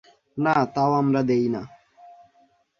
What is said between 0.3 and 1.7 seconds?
না তাও আমরা দেই না।